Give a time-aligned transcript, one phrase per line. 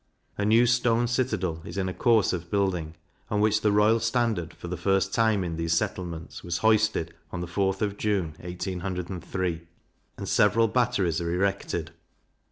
[0.35, 2.95] A new stone citadel is in a course of building,
[3.29, 7.41] on which the Royal Standard, for the first time in these settlements, was hoisted on
[7.41, 9.67] the 4th of June, 1803;
[10.17, 11.91] and several batteries are erected.